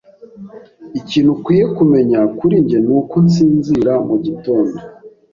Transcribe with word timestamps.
Ikintu 0.99 1.29
ukwiye 1.35 1.65
kumenya 1.77 2.19
kuri 2.37 2.55
njye 2.63 2.77
nuko 2.85 3.13
nsinzira 3.25 3.91
mugitondo. 4.07 4.77